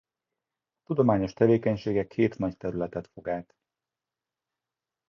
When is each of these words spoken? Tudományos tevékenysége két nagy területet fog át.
Tudományos 0.83 1.33
tevékenysége 1.33 2.07
két 2.07 2.37
nagy 2.37 2.57
területet 2.57 3.07
fog 3.07 3.29
át. 3.29 3.55